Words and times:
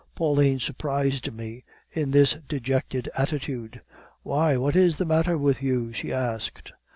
Pauline 0.15 0.57
surprised 0.59 1.31
me 1.31 1.63
in 1.91 2.09
this 2.09 2.39
dejected 2.49 3.07
attitude. 3.15 3.81
"'Why, 4.23 4.57
what 4.57 4.75
is 4.75 4.97
the 4.97 5.05
matter 5.05 5.37
with 5.37 5.61
you?' 5.61 5.93
she 5.93 6.11
asked. 6.11 6.73